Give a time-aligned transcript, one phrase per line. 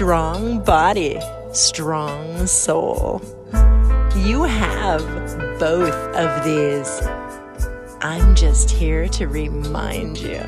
[0.00, 1.20] strong body,
[1.52, 3.20] strong soul.
[4.16, 5.02] You have
[5.58, 7.02] both of these.
[8.00, 10.40] I'm just here to remind you.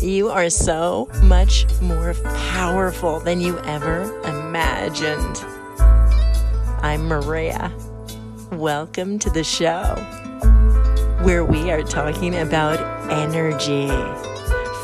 [0.00, 2.14] You are so much more
[2.50, 5.38] powerful than you ever imagined.
[6.82, 7.72] I'm Maria.
[8.50, 9.94] Welcome to the show
[11.22, 12.80] where we are talking about
[13.12, 13.86] energy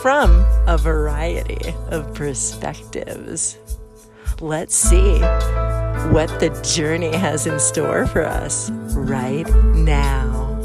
[0.03, 3.59] from a variety of perspectives.
[4.41, 5.19] Let's see
[6.11, 10.59] what the journey has in store for us right now.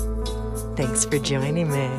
[0.78, 1.90] Thanks for joining me.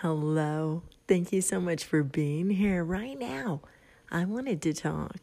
[0.00, 0.82] Hello.
[1.06, 3.60] Thank you so much for being here right now.
[4.10, 5.18] I wanted to talk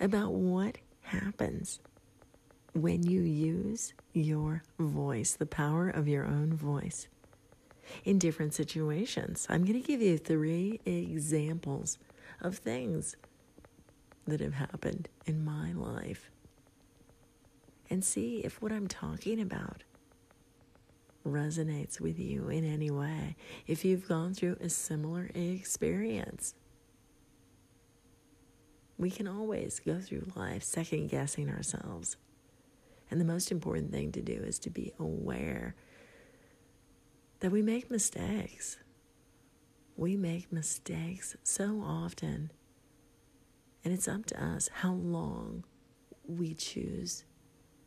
[0.00, 1.80] about what happens
[2.74, 7.08] when you use your voice, the power of your own voice,
[8.04, 9.46] in different situations.
[9.48, 11.98] I'm going to give you three examples
[12.40, 13.16] of things
[14.26, 16.30] that have happened in my life
[17.90, 19.84] and see if what I'm talking about
[21.26, 26.54] resonates with you in any way, if you've gone through a similar experience.
[28.98, 32.16] We can always go through life second guessing ourselves.
[33.10, 35.74] And the most important thing to do is to be aware
[37.40, 38.78] that we make mistakes.
[39.96, 42.50] We make mistakes so often.
[43.84, 45.64] And it's up to us how long
[46.26, 47.24] we choose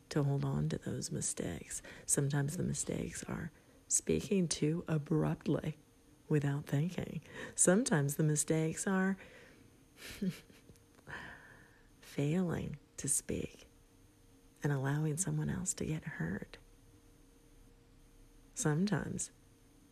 [0.10, 1.82] to hold on to those mistakes.
[2.06, 3.52] Sometimes the mistakes are
[3.88, 5.78] speaking too abruptly
[6.30, 7.22] without thinking.
[7.56, 9.17] Sometimes the mistakes are
[12.17, 13.67] failing to speak
[14.64, 16.58] and allowing someone else to get hurt.
[18.55, 19.30] Sometimes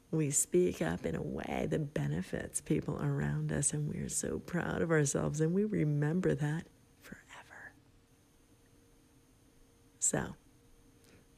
[0.10, 4.82] we speak up in a way that benefits people around us, and we're so proud
[4.82, 6.66] of ourselves, and we remember that
[7.02, 7.74] forever.
[10.00, 10.36] So,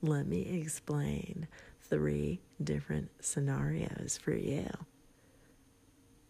[0.02, 1.50] let me explain
[1.82, 4.70] three different scenarios for you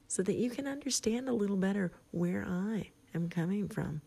[0.08, 4.02] so that you can understand a little better where I am coming from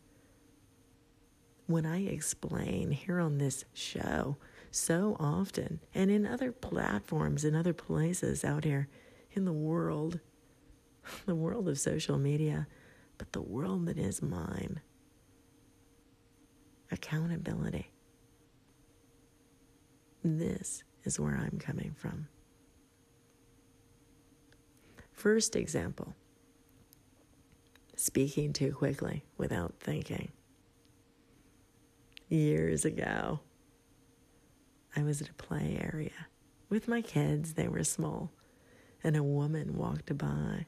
[1.71, 4.37] when I explain here on this show
[4.71, 8.89] so often and in other platforms and other places out here
[9.33, 10.21] in the world,
[11.27, 12.67] the world of social media,
[13.19, 14.81] but the world that is mine.
[16.91, 17.91] Accountability.
[20.25, 22.29] This is where I'm coming from.
[25.13, 26.15] First example
[27.97, 30.33] speaking too quickly without thinking
[32.31, 33.41] years ago.
[34.97, 36.11] I was at a play area
[36.71, 38.31] with my kids, they were small,
[39.03, 40.67] and a woman walked by.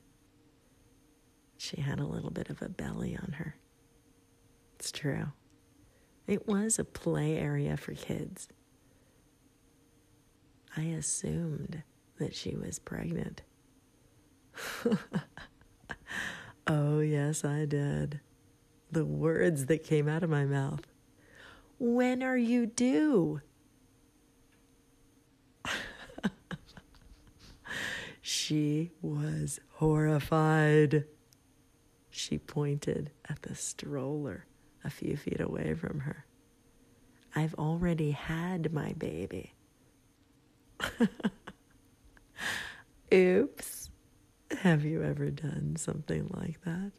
[1.56, 3.54] She had a little bit of a belly on her.
[4.74, 5.28] It's true.
[6.26, 8.48] It was a play area for kids.
[10.76, 11.84] I assumed
[12.18, 13.42] that she was pregnant.
[16.66, 18.20] oh, yes, I did.
[18.90, 20.91] The words that came out of my mouth
[21.82, 23.40] when are you due?
[28.22, 31.06] she was horrified.
[32.08, 34.46] She pointed at the stroller
[34.84, 36.24] a few feet away from her.
[37.34, 39.52] I've already had my baby.
[43.12, 43.90] Oops.
[44.60, 46.92] Have you ever done something like that?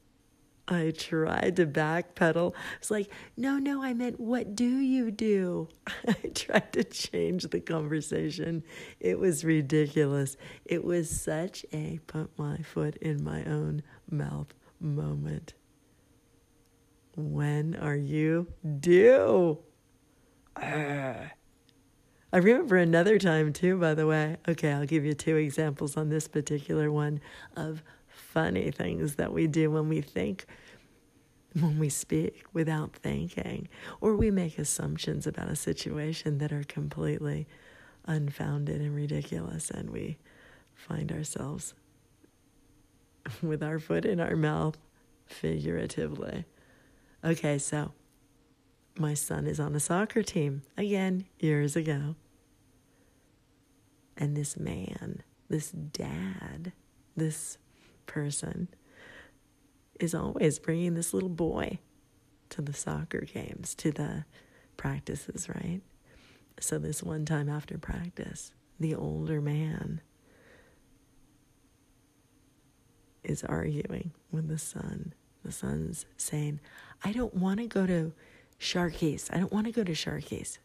[0.68, 2.54] I tried to backpedal.
[2.78, 5.68] It's like, no, no, I meant, what do you do?
[6.08, 8.64] I tried to change the conversation.
[9.00, 10.38] It was ridiculous.
[10.64, 15.54] It was such a put my foot in my own mouth moment.
[17.16, 18.48] When are you
[18.80, 19.60] due?
[22.34, 24.38] I remember another time too, by the way.
[24.48, 27.20] Okay, I'll give you two examples on this particular one
[27.56, 27.84] of
[28.34, 30.46] funny things that we do when we think,
[31.54, 33.70] when we speak without thinking,
[34.02, 37.48] or we make assumptions about a situation that are completely
[38.06, 40.18] unfounded and ridiculous, and we
[40.74, 41.76] find ourselves
[43.44, 44.80] with our foot in our mouth,
[45.28, 46.46] figuratively.
[47.24, 47.92] Okay, so
[48.98, 52.16] my son is on a soccer team again years ago.
[54.18, 56.74] And this man, this dad,
[57.16, 57.60] this
[58.06, 58.70] person
[60.00, 61.80] is always bringing this little boy
[62.50, 64.26] to the soccer games, to the
[64.78, 65.82] practices, right?
[66.60, 70.02] So, this one time after practice, the older man
[73.24, 75.14] is arguing with the son.
[75.44, 76.60] The son's saying,
[77.04, 78.14] I don't want to go to
[78.60, 79.30] Sharky's.
[79.32, 80.60] I don't want to go to Sharky's.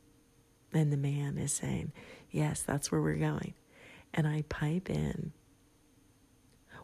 [0.73, 1.93] And the man is saying,
[2.31, 3.55] Yes, that's where we're going.
[4.13, 5.33] And I pipe in,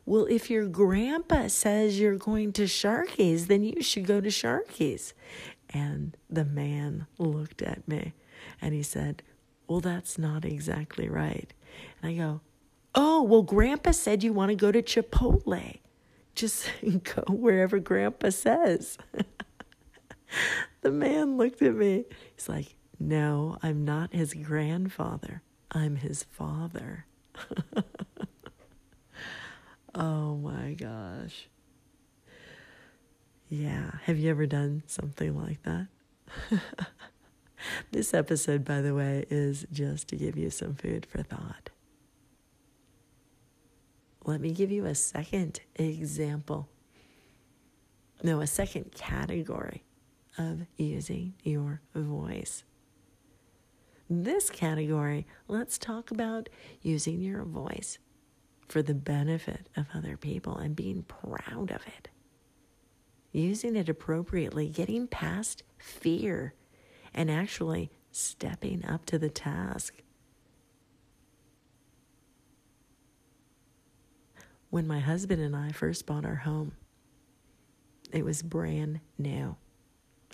[0.06, 5.14] Well, if your grandpa says you're going to Sharky's, then you should go to Sharky's.
[5.70, 8.12] And the man looked at me
[8.60, 9.22] and he said,
[9.66, 11.52] Well, that's not exactly right.
[12.02, 12.40] And I go,
[12.94, 15.78] Oh, well, grandpa said you want to go to Chipotle.
[16.34, 18.98] Just go wherever grandpa says.
[20.82, 22.04] the man looked at me.
[22.36, 25.42] He's like, No, I'm not his grandfather.
[25.70, 27.06] I'm his father.
[29.94, 31.48] oh my gosh.
[33.48, 33.90] Yeah.
[34.04, 35.86] Have you ever done something like that?
[37.92, 41.70] this episode, by the way, is just to give you some food for thought.
[44.24, 46.68] Let me give you a second example.
[48.22, 49.84] No, a second category
[50.38, 52.64] of using your voice.
[54.08, 56.48] This category, let's talk about
[56.82, 57.98] using your voice
[58.68, 62.08] for the benefit of other people and being proud of it.
[63.32, 66.54] Using it appropriately, getting past fear,
[67.12, 69.94] and actually stepping up to the task.
[74.70, 76.72] When my husband and I first bought our home,
[78.12, 79.56] it was brand new.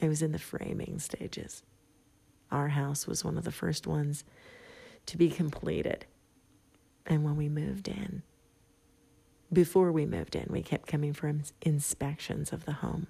[0.00, 1.62] It was in the framing stages.
[2.50, 4.25] Our house was one of the first ones
[5.06, 6.06] to be completed.
[7.11, 8.23] And when we moved in,
[9.53, 13.09] before we moved in, we kept coming for inspections of the home.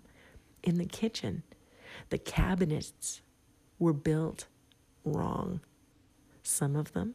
[0.63, 1.43] In the kitchen,
[2.09, 3.21] the cabinets
[3.79, 4.47] were built
[5.05, 5.61] wrong.
[6.43, 7.15] Some of them,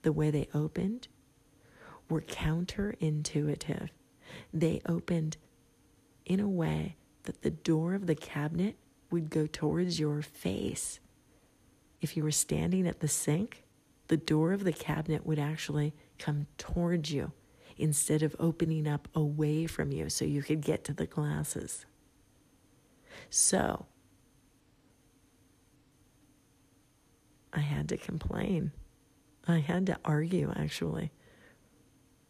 [0.00, 1.08] the way they opened,
[2.08, 3.90] were counterintuitive.
[4.52, 5.36] They opened
[6.24, 8.76] in a way that the door of the cabinet
[9.10, 11.00] would go towards your face.
[12.00, 13.62] If you were standing at the sink,
[14.08, 17.32] the door of the cabinet would actually come towards you
[17.76, 21.86] instead of opening up away from you so you could get to the glasses.
[23.30, 23.86] So,
[27.52, 28.72] I had to complain.
[29.46, 31.12] I had to argue, actually,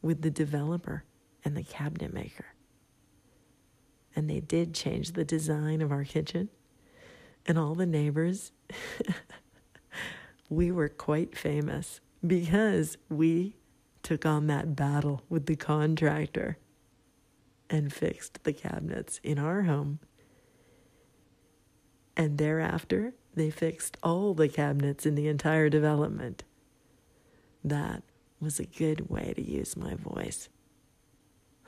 [0.02, 1.04] with the developer
[1.44, 2.46] and the cabinet maker.
[4.16, 6.48] And they did change the design of our kitchen
[7.46, 8.52] and all the neighbors,
[10.48, 13.56] we were quite famous because we
[14.04, 16.58] took on that battle with the contractor
[17.68, 19.98] and fixed the cabinets in our home.
[22.16, 26.44] And thereafter, they fixed all the cabinets in the entire development.
[27.64, 28.04] That
[28.38, 30.48] was a good way to use my voice.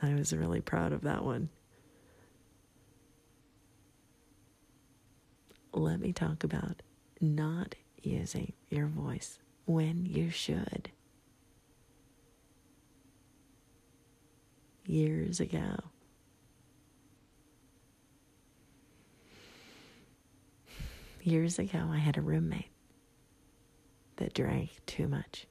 [0.01, 1.49] I was really proud of that one.
[5.77, 6.83] let me talk about
[7.21, 10.91] not using your voice when you should.
[14.87, 15.77] Years ago,
[21.23, 22.71] years ago, I had a roommate
[24.17, 25.47] that drank too much.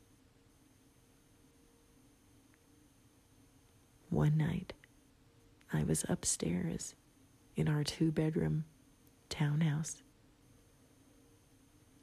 [4.10, 4.72] One night,
[5.74, 6.96] I was upstairs
[7.58, 8.63] in our two bedroom
[9.27, 10.01] townhouse.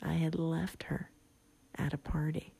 [0.02, 1.10] I had left her
[1.76, 2.52] at a party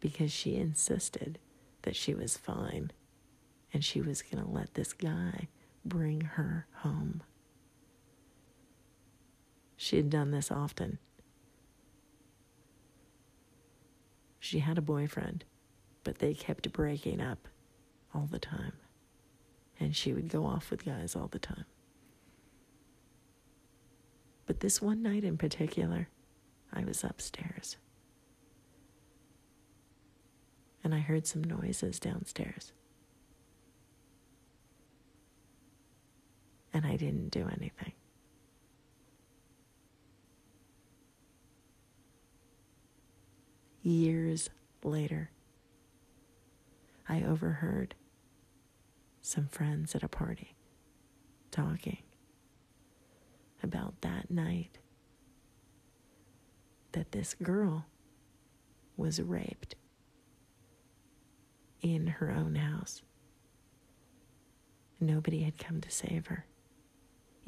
[0.00, 1.38] because she insisted
[1.82, 2.90] that she was fine
[3.72, 5.48] and she was going to let this guy
[5.84, 7.22] bring her home.
[9.76, 10.98] She had done this often.
[14.38, 15.44] She had a boyfriend,
[16.04, 17.48] but they kept breaking up
[18.14, 18.72] all the time.
[19.78, 21.64] And she would go off with guys all the time.
[24.46, 26.08] But this one night in particular,
[26.72, 27.76] I was upstairs.
[30.82, 32.72] And I heard some noises downstairs.
[36.72, 37.92] And I didn't do anything.
[43.82, 44.50] Years
[44.84, 45.30] later,
[47.08, 47.94] I overheard
[49.22, 50.54] some friends at a party
[51.50, 51.98] talking
[53.62, 54.78] about that night
[56.92, 57.86] that this girl
[58.96, 59.74] was raped
[61.82, 63.02] in her own house.
[65.00, 66.44] Nobody had come to save her,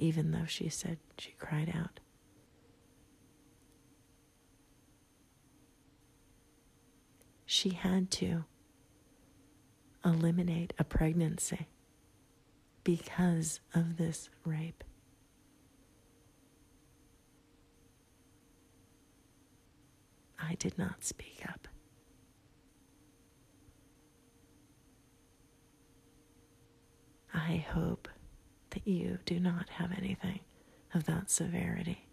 [0.02, 2.00] even though she said she cried out.
[7.52, 8.44] she had to
[10.02, 11.66] eliminate a pregnancy
[12.82, 14.82] because of this rape.
[20.40, 21.68] I did not speak up.
[27.35, 28.09] I hope
[28.72, 30.40] that you do not have anything
[30.94, 32.08] of that severity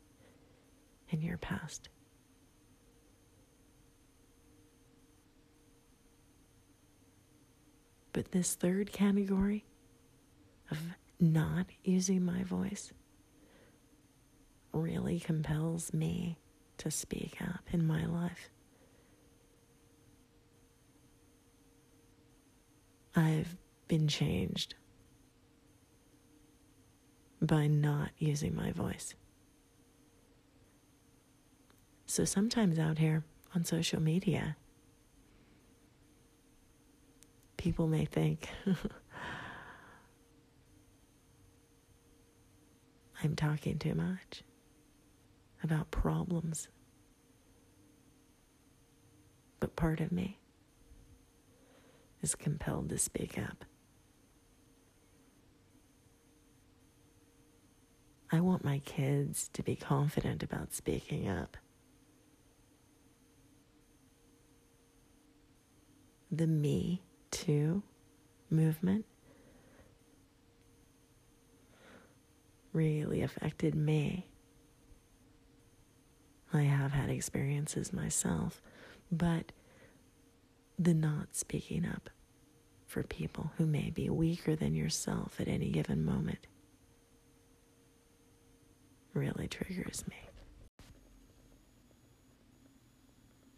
[1.10, 1.90] in your past.
[8.14, 9.66] But this third category
[10.72, 10.78] of
[11.20, 12.92] not using my voice
[14.74, 16.38] really compels me
[16.78, 18.50] to speak up in my life.
[23.16, 24.76] I've been changed
[27.42, 29.16] by not using my voice.
[32.06, 33.24] So sometimes out here
[33.56, 34.58] on social media,
[37.58, 38.50] people may think
[43.24, 44.44] I'm talking too much
[45.64, 46.70] about problems.
[49.60, 50.40] But part of me
[52.22, 53.66] is compelled to speak up.
[58.32, 61.58] I want my kids to be confident about speaking up.
[66.32, 67.82] The Me Too
[68.52, 69.06] movement
[72.72, 74.28] really affected me.
[76.54, 78.62] I have had experiences myself,
[79.12, 79.52] but
[80.78, 82.12] the not speaking up
[82.86, 86.48] for people who may be weaker than yourself at any given moment
[89.14, 90.16] really triggers me.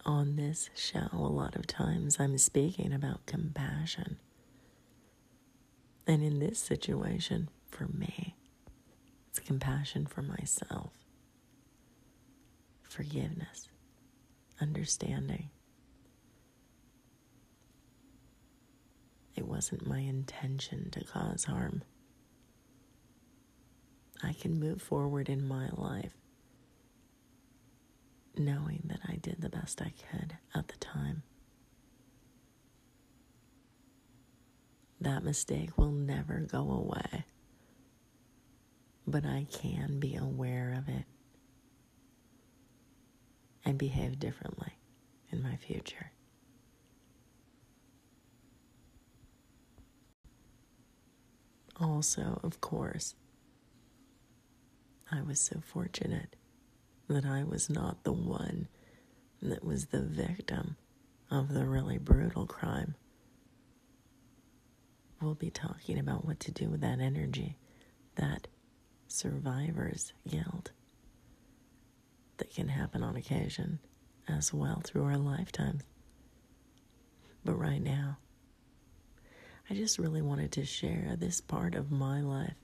[0.06, 4.18] On this show, a lot of times I'm speaking about compassion.
[6.08, 8.36] And in this situation, for me,
[9.30, 10.92] it's compassion for myself,
[12.82, 13.70] forgiveness,
[14.60, 15.50] understanding.
[19.36, 21.84] It wasn't my intention to cause harm.
[24.24, 26.14] I can move forward in my life
[28.38, 31.24] knowing that I did the best I could at the time.
[35.00, 37.26] That mistake will never go away,
[39.08, 41.06] but I can be aware of it
[43.66, 44.74] and behave differently
[45.32, 46.12] in my future.
[51.80, 53.16] Also, of course,
[55.12, 56.36] I was so fortunate
[57.10, 58.68] that I was not the one
[59.42, 60.78] that was the victim
[61.30, 62.96] of the really brutal crime.
[65.22, 67.58] We'll be talking about what to do with that energy,
[68.16, 68.48] that
[69.08, 70.72] survivor's guilt
[72.38, 73.80] that can happen on occasion
[74.28, 75.84] as well through our lifetimes.
[77.44, 78.18] But right now,
[79.70, 82.56] I just really wanted to share this part of my life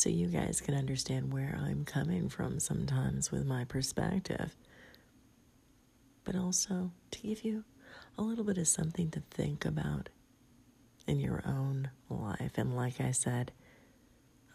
[0.00, 4.56] so you guys can understand where I'm coming from sometimes with my perspective,
[6.24, 7.64] but also to give you
[8.16, 10.08] a little bit of something to think about
[11.06, 12.52] in your own life.
[12.56, 13.52] And like I said,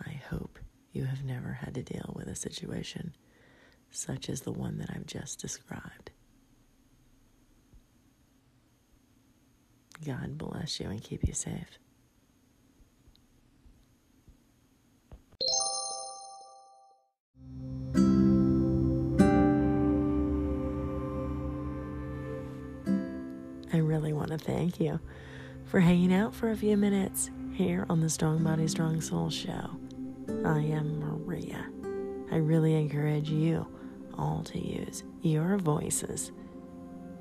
[0.04, 0.58] I hope
[0.94, 3.14] you have never had to deal with a situation
[3.92, 6.10] such as the one that I've just described.
[10.04, 11.78] God bless you and keep you safe.
[23.82, 25.00] Want to thank you
[25.66, 29.70] for hanging out for a few minutes here on the Strong Body, Strong Soul show.
[30.46, 31.66] I am Maria.
[32.32, 33.68] I really encourage you
[34.18, 36.32] all to use your voices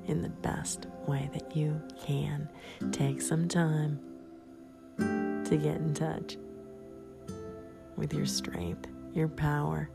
[0.07, 2.49] in the best way that you can.
[2.91, 3.99] Take some time
[4.97, 6.37] to get in touch
[7.97, 9.89] with your strength, your power.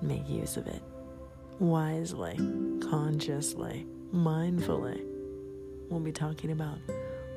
[0.00, 0.82] Make use of it
[1.58, 2.36] wisely,
[2.88, 5.13] consciously, mindfully.
[5.94, 6.78] We'll be talking about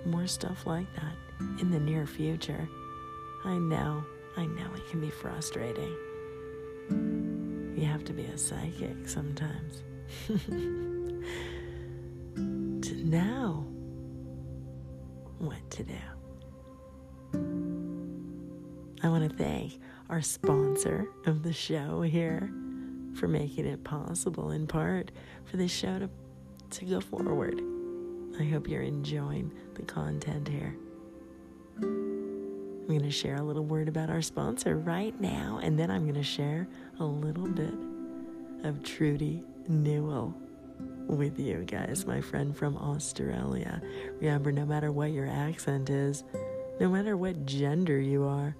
[0.03, 1.13] more stuff like that
[1.61, 2.67] in the near future.
[3.45, 4.03] I know,
[4.35, 5.95] I know it can be frustrating.
[7.77, 9.83] You have to be a psychic sometimes
[12.81, 13.67] to know
[15.37, 15.93] what to do.
[19.03, 22.51] I want to thank our sponsor of the show here
[23.13, 25.11] for making it possible, in part,
[25.45, 26.09] for this show to,
[26.71, 27.61] to go forward.
[28.39, 30.75] I hope you're enjoying the content here.
[31.81, 36.03] I'm going to share a little word about our sponsor right now, and then I'm
[36.03, 36.67] going to share
[36.99, 37.73] a little bit
[38.63, 40.33] of Trudy Newell
[41.07, 43.81] with you guys, my friend from Australia.
[44.19, 46.23] Remember, no matter what your accent is,
[46.79, 48.55] no matter what gender you are,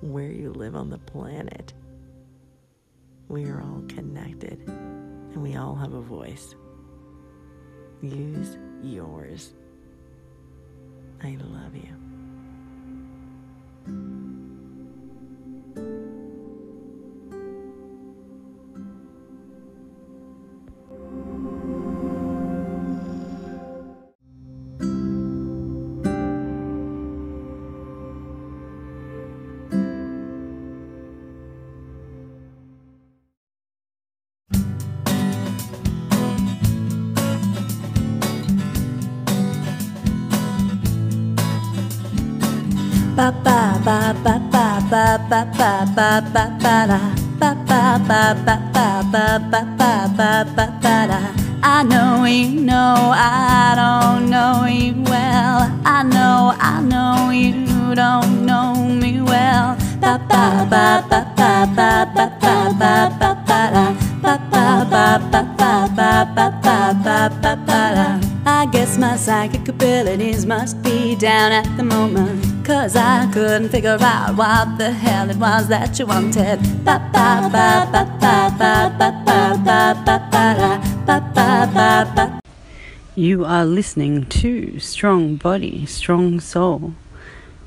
[0.00, 1.72] where you live on the planet,
[3.28, 6.54] we are all connected and we all have a voice.
[8.02, 9.52] Use yours.
[11.22, 11.94] I love you.
[45.30, 47.00] Ba ba ba ba ba da
[47.38, 51.20] ba ba ba ba ba ba ba ba ba ba ba da
[51.62, 58.44] I know you know I don't know you well I know I know you don't
[58.44, 63.86] know me well ba ba ba ba ba ba ba ba ba ba ba da
[64.24, 68.08] ba ba ba ba ba ba ba ba ba ba ba da
[68.46, 73.98] I guess my psychic abilities must be down at the moment Cause I couldn't figure
[74.00, 78.94] out what the hell it was that you wanted ba ba ba ba ba ba
[78.96, 82.40] ba ba ba ba ba ba ba ba ba
[83.16, 86.94] You are listening to Strong Body, Strong Soul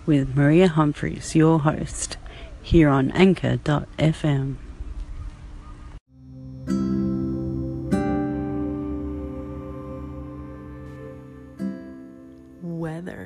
[0.06, 2.16] with Maria Humphreys, your host,
[2.62, 4.56] here on Anchor.fm.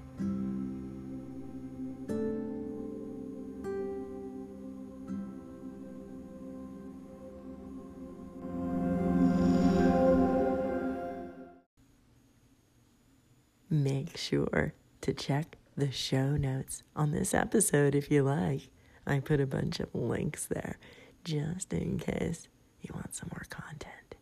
[13.70, 18.68] Make sure to check the show notes on this episode if you like.
[19.06, 20.76] I put a bunch of links there
[21.24, 22.48] just in case
[22.82, 24.16] you want some more content.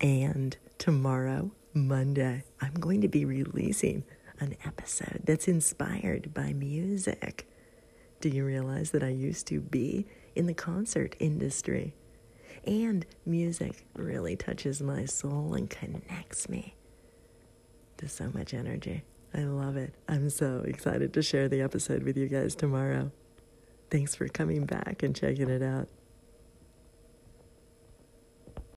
[0.00, 4.02] And tomorrow, Monday, I'm going to be releasing
[4.40, 7.48] an episode that's inspired by music.
[8.20, 11.94] Do you realize that I used to be in the concert industry?
[12.66, 16.74] And music really touches my soul and connects me
[18.00, 19.04] to so much energy.
[19.32, 19.94] I love it.
[20.08, 23.12] I'm so excited to share the episode with you guys tomorrow.
[23.90, 25.88] Thanks for coming back and checking it out.